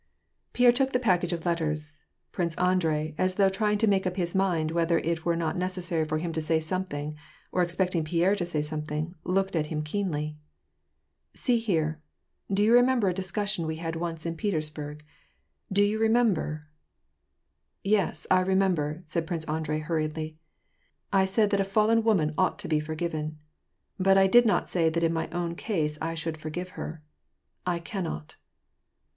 [0.53, 2.05] Pierre took the package of letters.
[2.31, 6.05] Prince Andrei, as though trying to make up his mind whether it were not necessary
[6.05, 7.15] for him to sav something,
[7.51, 10.37] or expecting Pierre to say something, looked at him keenly."
[11.43, 12.01] See here,
[12.51, 15.05] do you remember a discussion we once had in Petersburg?
[15.71, 16.65] Do you remember
[17.83, 20.39] "—"Yes, I remember," said Prince Andrei hurriedly."
[21.13, 23.37] I said that a fallen woman ought to be forgiven;
[23.99, 27.03] but I did not say that in my own ease I should forgive her.
[27.67, 28.35] I cannot."